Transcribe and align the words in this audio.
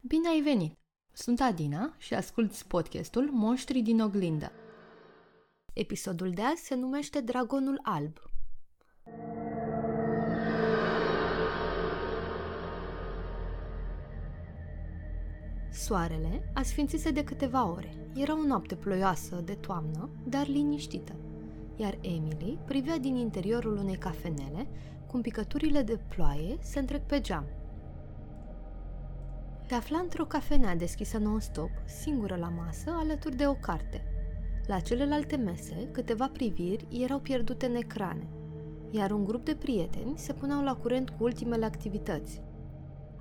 Bine 0.00 0.28
ai 0.28 0.40
venit! 0.40 0.78
Sunt 1.12 1.40
Adina 1.40 1.94
și 1.96 2.14
asculți 2.14 2.66
podcastul 2.66 3.30
Monștrii 3.30 3.82
din 3.82 4.00
oglindă. 4.00 4.52
Episodul 5.72 6.30
de 6.30 6.42
azi 6.42 6.64
se 6.64 6.74
numește 6.74 7.20
Dragonul 7.20 7.80
Alb. 7.82 8.16
Soarele 15.72 16.50
a 16.54 16.62
sfințise 16.62 17.10
de 17.10 17.24
câteva 17.24 17.70
ore. 17.70 18.10
Era 18.14 18.38
o 18.38 18.46
noapte 18.46 18.76
ploioasă 18.76 19.42
de 19.44 19.54
toamnă, 19.54 20.10
dar 20.28 20.46
liniștită, 20.46 21.16
iar 21.76 21.98
Emily 22.00 22.58
privea 22.64 22.98
din 22.98 23.16
interiorul 23.16 23.76
unei 23.76 23.96
cafenele 23.96 24.68
cum 25.06 25.20
picăturile 25.20 25.82
de 25.82 25.98
ploaie 26.08 26.56
se 26.60 26.78
întrec 26.78 27.06
pe 27.06 27.20
geam. 27.20 27.44
Se 29.68 29.74
afla 29.74 29.98
într-o 29.98 30.24
cafenea 30.24 30.76
deschisă 30.76 31.18
non-stop, 31.18 31.70
singură 31.84 32.36
la 32.36 32.48
masă, 32.48 32.90
alături 32.90 33.36
de 33.36 33.46
o 33.46 33.54
carte. 33.54 34.04
La 34.66 34.80
celelalte 34.80 35.36
mese, 35.36 35.88
câteva 35.92 36.28
priviri 36.32 36.86
erau 36.90 37.18
pierdute 37.18 37.66
în 37.66 37.74
ecrane, 37.74 38.28
iar 38.90 39.10
un 39.10 39.24
grup 39.24 39.44
de 39.44 39.54
prieteni 39.54 40.18
se 40.18 40.32
puneau 40.32 40.62
la 40.62 40.74
curent 40.74 41.10
cu 41.10 41.24
ultimele 41.24 41.64
activități. 41.64 42.42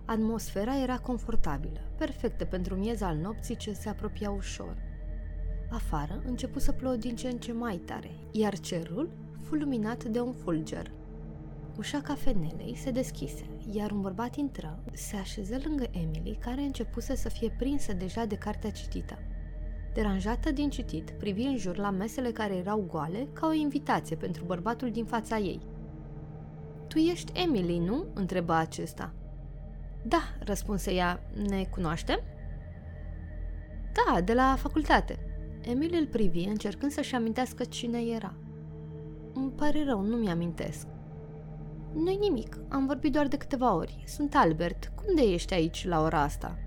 Atmosfera 0.05 0.81
era 0.81 0.97
confortabilă, 0.97 1.79
perfectă 1.97 2.45
pentru 2.45 2.75
miez 2.75 3.01
al 3.01 3.17
nopții 3.17 3.55
ce 3.55 3.73
se 3.73 3.89
apropia 3.89 4.29
ușor. 4.29 4.77
Afară 5.69 6.21
începu 6.25 6.59
să 6.59 6.71
plouă 6.71 6.95
din 6.95 7.15
ce 7.15 7.27
în 7.27 7.37
ce 7.37 7.51
mai 7.51 7.77
tare, 7.77 8.11
iar 8.31 8.59
cerul 8.59 9.09
fu 9.41 9.55
luminat 9.55 10.03
de 10.03 10.19
un 10.19 10.33
fulger. 10.33 10.91
Ușa 11.77 12.01
cafenelei 12.01 12.75
se 12.75 12.91
deschise, 12.91 13.45
iar 13.71 13.91
un 13.91 14.01
bărbat 14.01 14.35
intră, 14.35 14.79
se 14.93 15.15
așeză 15.15 15.59
lângă 15.63 15.85
Emily, 15.91 16.37
care 16.39 16.61
începuse 16.61 17.15
să 17.15 17.29
fie 17.29 17.55
prinsă 17.57 17.93
deja 17.93 18.25
de 18.25 18.35
cartea 18.35 18.71
citită. 18.71 19.17
Deranjată 19.93 20.51
din 20.51 20.69
citit, 20.69 21.11
privi 21.11 21.41
în 21.41 21.57
jur 21.57 21.77
la 21.77 21.89
mesele 21.89 22.31
care 22.31 22.55
erau 22.55 22.85
goale 22.89 23.27
ca 23.33 23.47
o 23.47 23.53
invitație 23.53 24.15
pentru 24.15 24.43
bărbatul 24.45 24.91
din 24.91 25.05
fața 25.05 25.37
ei. 25.37 25.59
Tu 26.87 26.97
ești 26.97 27.41
Emily, 27.41 27.77
nu?" 27.77 28.05
întrebă 28.13 28.53
acesta. 28.53 29.13
Da, 30.03 30.21
răspunse 30.39 30.93
ea, 30.93 31.29
ne 31.49 31.63
cunoaștem? 31.63 32.19
Da, 33.93 34.21
de 34.21 34.33
la 34.33 34.55
facultate. 34.57 35.19
Emily 35.61 35.97
îl 35.97 36.07
privi, 36.07 36.43
încercând 36.43 36.91
să-și 36.91 37.15
amintească 37.15 37.63
cine 37.63 37.99
era. 38.15 38.33
Îmi 39.33 39.51
pare 39.51 39.83
rău, 39.83 40.01
nu 40.01 40.15
mi-amintesc. 40.15 40.87
Nu-i 41.97 42.17
nimic, 42.17 42.57
am 42.69 42.85
vorbit 42.85 43.11
doar 43.11 43.27
de 43.27 43.37
câteva 43.37 43.75
ori. 43.75 44.03
Sunt 44.05 44.35
Albert, 44.35 44.91
cum 44.95 45.15
de 45.15 45.21
ești 45.21 45.53
aici 45.53 45.85
la 45.87 46.01
ora 46.01 46.21
asta? 46.21 46.57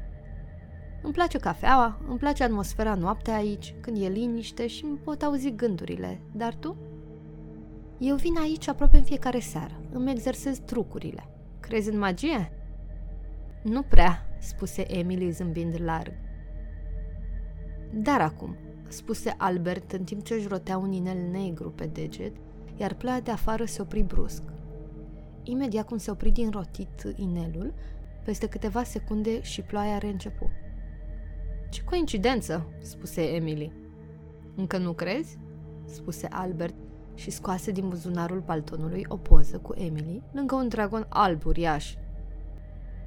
Îmi 1.03 1.13
place 1.13 1.39
cafeaua, 1.39 2.01
îmi 2.09 2.19
place 2.19 2.43
atmosfera 2.43 2.95
noaptea 2.95 3.35
aici, 3.35 3.75
când 3.81 4.03
e 4.03 4.09
liniște 4.09 4.67
și 4.67 4.85
îmi 4.85 4.97
pot 4.97 5.23
auzi 5.23 5.55
gândurile, 5.55 6.21
dar 6.33 6.55
tu? 6.55 6.77
Eu 7.99 8.17
vin 8.17 8.37
aici 8.39 8.69
aproape 8.69 8.97
în 8.97 9.03
fiecare 9.03 9.39
seară, 9.39 9.81
îmi 9.93 10.11
exersez 10.11 10.59
trucurile. 10.59 11.29
Crezi 11.61 11.91
în 11.91 11.99
magie? 11.99 12.53
Nu 13.63 13.83
prea, 13.83 14.37
spuse 14.39 14.97
Emily 14.97 15.31
zâmbind 15.31 15.81
larg. 15.85 16.13
Dar 17.93 18.21
acum, 18.21 18.57
spuse 18.89 19.35
Albert 19.37 19.93
în 19.93 20.05
timp 20.05 20.23
ce 20.23 20.35
își 20.35 20.49
rotea 20.49 20.77
un 20.77 20.93
inel 20.93 21.19
negru 21.31 21.71
pe 21.71 21.87
deget, 21.87 22.37
iar 22.77 22.95
ploaia 22.95 23.21
de 23.21 23.31
afară 23.31 23.65
se 23.65 23.83
opri 23.83 24.03
brusc. 24.03 24.43
Imediat 25.43 25.87
cum 25.87 25.97
se 25.97 26.11
opri 26.11 26.31
din 26.31 26.51
rotit 26.51 27.15
inelul, 27.17 27.75
peste 28.25 28.49
câteva 28.49 28.83
secunde 28.83 29.43
și 29.43 29.63
ploaia 29.63 29.99
reîncepu. 29.99 30.51
Ce 31.71 31.83
coincidență, 31.83 32.67
spuse 32.83 33.23
Emily. 33.23 33.73
Încă 34.57 34.79
nu 34.79 34.93
crezi? 34.93 35.39
spuse 35.85 36.27
Albert 36.31 36.75
și 37.15 37.31
scoase 37.31 37.71
din 37.71 37.89
buzunarul 37.89 38.41
paltonului 38.41 39.05
o 39.09 39.17
poză 39.17 39.59
cu 39.59 39.75
Emily 39.75 40.23
lângă 40.33 40.55
un 40.55 40.69
dragon 40.69 41.07
alb 41.09 41.47
uriaș. 41.47 41.95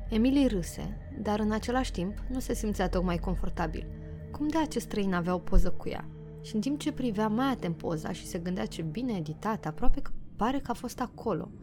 Emily 0.10 0.48
râse, 0.48 0.98
dar 1.22 1.40
în 1.40 1.52
același 1.52 1.92
timp 1.92 2.24
nu 2.30 2.40
se 2.40 2.54
simțea 2.54 2.90
tocmai 2.90 3.18
confortabil. 3.18 3.88
Cum 4.32 4.48
de 4.48 4.58
acest 4.58 4.86
străin 4.86 5.14
avea 5.14 5.34
o 5.34 5.38
poză 5.38 5.72
cu 5.72 5.90
ea? 5.90 6.06
Și 6.42 6.56
în 6.56 6.62
timp 6.62 6.80
ce 6.80 6.92
privea 6.92 7.28
mai 7.28 7.52
atent 7.52 7.78
poza 7.78 8.12
și 8.12 8.26
se 8.26 8.40
gândea 8.40 8.66
ce 8.66 8.82
bine 8.82 9.14
editată, 9.14 9.68
aproape 9.68 10.02
că 10.02 10.12
pare 10.36 10.60
că 10.60 10.72
a 10.72 10.74
fost 10.74 11.00
acolo– 11.00 11.50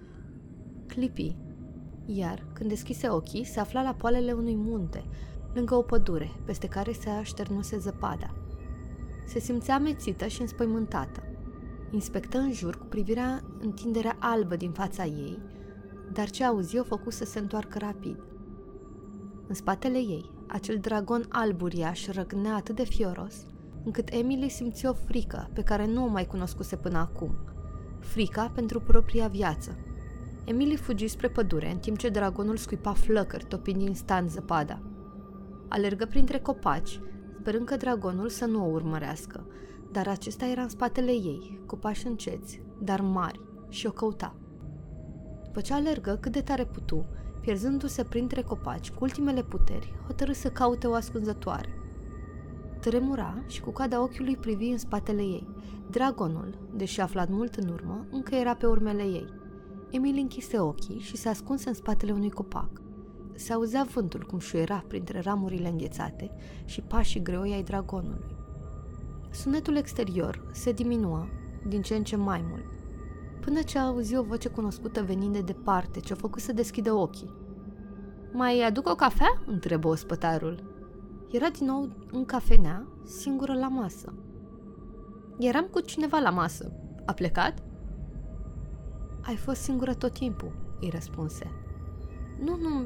clipi, 0.94 1.36
iar 2.06 2.46
când 2.52 2.68
deschise 2.68 3.08
ochii, 3.08 3.44
se 3.44 3.60
afla 3.60 3.82
la 3.82 3.94
poalele 3.94 4.32
unui 4.32 4.56
munte, 4.56 5.04
lângă 5.54 5.74
o 5.74 5.82
pădure, 5.82 6.30
peste 6.44 6.66
care 6.66 6.92
se 6.92 7.08
așternuse 7.08 7.78
zăpada. 7.78 8.34
Se 9.26 9.38
simțea 9.38 9.74
amețită 9.74 10.26
și 10.26 10.40
înspăimântată. 10.40 11.22
Inspectă 11.90 12.38
în 12.38 12.52
jur 12.52 12.78
cu 12.78 12.84
privirea 12.84 13.40
întinderea 13.60 14.16
albă 14.18 14.56
din 14.56 14.70
fața 14.70 15.04
ei, 15.04 15.38
dar 16.12 16.30
ce 16.30 16.44
auzi 16.44 16.78
o 16.78 16.82
făcu 16.82 17.10
să 17.10 17.24
se 17.24 17.38
întoarcă 17.38 17.78
rapid. 17.78 18.24
În 19.46 19.54
spatele 19.54 19.98
ei, 19.98 20.30
acel 20.46 20.78
dragon 20.78 21.26
alb 21.28 21.62
uriaș 21.62 22.06
răgnea 22.06 22.54
atât 22.54 22.76
de 22.76 22.84
fioros, 22.84 23.46
încât 23.84 24.08
Emily 24.12 24.48
simți 24.48 24.86
o 24.86 24.92
frică 24.92 25.50
pe 25.52 25.62
care 25.62 25.86
nu 25.86 26.04
o 26.04 26.08
mai 26.08 26.26
cunoscuse 26.26 26.76
până 26.76 26.98
acum. 26.98 27.34
Frica 27.98 28.50
pentru 28.54 28.80
propria 28.80 29.28
viață, 29.28 29.78
Emily 30.44 30.76
fugi 30.76 31.08
spre 31.08 31.28
pădure, 31.28 31.70
în 31.70 31.78
timp 31.78 31.98
ce 31.98 32.08
dragonul 32.08 32.56
scuipa 32.56 32.92
flăcări, 32.92 33.44
topind 33.44 33.80
instant 33.80 34.30
zăpada. 34.30 34.82
Alergă 35.68 36.04
printre 36.06 36.38
copaci, 36.38 37.00
sperând 37.40 37.66
că 37.66 37.76
dragonul 37.76 38.28
să 38.28 38.44
nu 38.44 38.64
o 38.64 38.70
urmărească, 38.70 39.46
dar 39.92 40.08
acesta 40.08 40.46
era 40.46 40.62
în 40.62 40.68
spatele 40.68 41.10
ei, 41.10 41.60
cu 41.66 41.76
pași 41.76 42.06
înceți, 42.06 42.62
dar 42.82 43.00
mari, 43.00 43.40
și 43.68 43.86
o 43.86 43.90
căuta. 43.90 44.34
După 45.44 45.60
ce 45.60 45.72
alergă 45.72 46.18
cât 46.20 46.32
de 46.32 46.40
tare 46.40 46.64
putu, 46.64 47.06
pierzându-se 47.40 48.02
printre 48.02 48.42
copaci 48.42 48.90
cu 48.90 49.04
ultimele 49.04 49.42
puteri, 49.42 49.92
hotărâ 50.06 50.32
să 50.32 50.50
caute 50.50 50.86
o 50.86 50.94
ascunzătoare. 50.94 51.68
Tremura 52.80 53.42
și 53.46 53.60
cu 53.60 53.70
cada 53.70 54.02
ochiului 54.02 54.36
privi 54.36 54.68
în 54.68 54.78
spatele 54.78 55.22
ei. 55.22 55.48
Dragonul, 55.90 56.58
deși 56.74 57.00
aflat 57.00 57.28
mult 57.28 57.54
în 57.54 57.68
urmă, 57.68 58.06
încă 58.10 58.34
era 58.34 58.54
pe 58.54 58.66
urmele 58.66 59.02
ei. 59.02 59.39
Emil 59.90 60.16
închise 60.18 60.58
ochii 60.58 60.98
și 60.98 61.16
se 61.16 61.28
ascunse 61.28 61.68
în 61.68 61.74
spatele 61.74 62.12
unui 62.12 62.30
copac. 62.30 62.70
Se 63.34 63.52
auzea 63.52 63.86
vântul 63.94 64.24
cum 64.26 64.38
șuiera 64.38 64.84
printre 64.86 65.20
ramurile 65.20 65.68
înghețate 65.68 66.30
și 66.64 66.80
pașii 66.80 67.22
greoi 67.22 67.52
ai 67.52 67.62
dragonului. 67.62 68.36
Sunetul 69.30 69.76
exterior 69.76 70.48
se 70.52 70.72
diminua 70.72 71.28
din 71.66 71.82
ce 71.82 71.94
în 71.94 72.04
ce 72.04 72.16
mai 72.16 72.44
mult, 72.48 72.64
până 73.40 73.62
ce 73.62 73.78
auzi 73.78 74.16
o 74.16 74.22
voce 74.22 74.48
cunoscută 74.48 75.02
venind 75.02 75.32
de 75.32 75.40
departe, 75.40 76.00
ce-o 76.00 76.16
făcut 76.16 76.40
să 76.40 76.52
deschidă 76.52 76.92
ochii. 76.92 77.34
Mai 78.32 78.62
aduc 78.62 78.88
o 78.88 78.94
cafea?" 78.94 79.42
întrebă 79.46 79.88
ospătarul. 79.88 80.62
Era 81.30 81.48
din 81.48 81.66
nou 81.66 81.88
în 82.12 82.24
cafenea, 82.24 82.86
singură 83.04 83.54
la 83.54 83.68
masă. 83.68 84.14
Eram 85.38 85.66
cu 85.70 85.80
cineva 85.80 86.18
la 86.18 86.30
masă. 86.30 86.72
A 87.06 87.12
plecat?" 87.12 87.62
Ai 89.30 89.36
fost 89.36 89.60
singură 89.60 89.94
tot 89.94 90.12
timpul, 90.12 90.52
îi 90.80 90.90
răspunse. 90.92 91.50
Nu, 92.44 92.56
nu, 92.56 92.84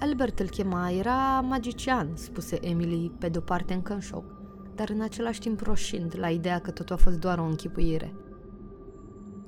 Albert 0.00 0.38
îl 0.38 0.48
chema, 0.48 0.90
era 0.90 1.40
magician, 1.40 2.10
spuse 2.14 2.68
Emily, 2.68 3.12
pe 3.18 3.28
de-o 3.28 3.40
parte 3.40 3.74
încă 3.74 3.92
în 3.92 4.00
șoc, 4.00 4.24
dar 4.74 4.88
în 4.90 5.00
același 5.00 5.40
timp 5.40 5.60
roșind 5.60 6.14
la 6.18 6.28
ideea 6.28 6.58
că 6.58 6.70
totul 6.70 6.94
a 6.94 6.98
fost 6.98 7.18
doar 7.18 7.38
o 7.38 7.44
închipuire. 7.44 8.14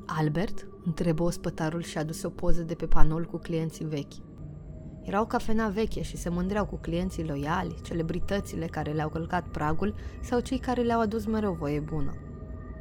Albert? 0.07 0.67
întrebă 0.85 1.23
ospătarul 1.23 1.83
și 1.83 1.99
aduse 1.99 2.27
o 2.27 2.31
poză 2.31 2.63
de 2.63 2.75
pe 2.75 2.87
panoul 2.87 3.25
cu 3.25 3.37
clienții 3.37 3.85
vechi. 3.85 4.15
Era 5.03 5.21
o 5.21 5.27
cafenea 5.27 5.69
veche 5.69 6.03
și 6.03 6.17
se 6.17 6.29
mândreau 6.29 6.67
cu 6.67 6.77
clienții 6.77 7.27
loiali, 7.27 7.81
celebritățile 7.83 8.67
care 8.67 8.93
le-au 8.93 9.09
călcat 9.09 9.49
pragul 9.49 9.95
sau 10.23 10.41
cei 10.41 10.59
care 10.59 10.83
le-au 10.83 11.01
adus 11.01 11.27
mereu 11.27 11.53
voie 11.53 11.81
bună. 11.81 12.15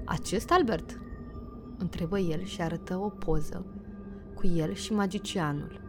Acest 0.06 0.52
Albert? 0.52 1.02
Întrebă 1.84 2.20
el 2.20 2.44
și 2.44 2.62
arătă 2.62 2.98
o 2.98 3.10
poză 3.10 3.66
cu 4.34 4.48
el 4.48 4.74
și 4.74 4.94
magicianul. 4.94 5.82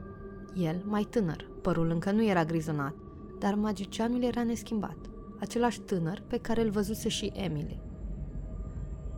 El, 0.54 0.82
mai 0.84 1.02
tânăr, 1.02 1.48
părul 1.62 1.90
încă 1.90 2.10
nu 2.10 2.24
era 2.24 2.44
grizonat, 2.44 2.94
dar 3.38 3.54
magicianul 3.54 4.22
era 4.22 4.42
neschimbat, 4.42 4.96
același 5.40 5.80
tânăr 5.80 6.22
pe 6.26 6.38
care 6.38 6.62
îl 6.62 6.70
văzuse 6.70 7.08
și 7.08 7.32
Emily. 7.34 7.80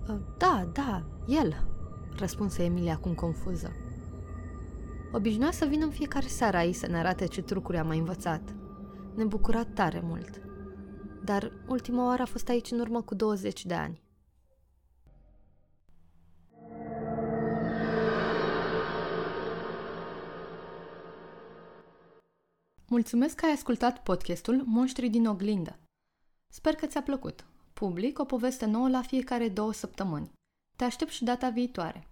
Ă, 0.08 0.20
da, 0.38 0.68
da, 0.72 1.04
el, 1.26 1.66
răspunse 2.16 2.62
Emily 2.64 2.90
acum 2.90 3.14
confuză. 3.14 3.72
Obișnuia 5.12 5.50
să 5.50 5.64
vină 5.64 5.84
în 5.84 5.90
fiecare 5.90 6.26
seară 6.26 6.56
aici 6.56 6.74
să 6.74 6.86
ne 6.86 6.98
arate 6.98 7.26
ce 7.26 7.42
trucuri 7.42 7.78
a 7.78 7.84
mai 7.84 7.98
învățat. 7.98 8.54
Ne 9.14 9.24
bucura 9.24 9.64
tare 9.64 10.00
mult. 10.04 10.40
Dar 11.24 11.52
ultima 11.68 12.06
oară 12.06 12.22
a 12.22 12.26
fost 12.26 12.48
aici 12.48 12.70
în 12.70 12.80
urmă 12.80 13.02
cu 13.02 13.14
20 13.14 13.66
de 13.66 13.74
ani. 13.74 14.05
Mulțumesc 22.88 23.34
că 23.34 23.44
ai 23.44 23.52
ascultat 23.52 24.02
podcastul 24.02 24.62
Monștri 24.66 25.08
din 25.08 25.26
oglindă. 25.26 25.78
Sper 26.52 26.74
că 26.74 26.86
ți-a 26.86 27.02
plăcut. 27.02 27.44
Public 27.72 28.18
o 28.18 28.24
poveste 28.24 28.66
nouă 28.66 28.88
la 28.88 29.02
fiecare 29.02 29.48
două 29.48 29.72
săptămâni. 29.72 30.32
Te 30.76 30.84
aștept 30.84 31.10
și 31.10 31.24
data 31.24 31.48
viitoare. 31.48 32.06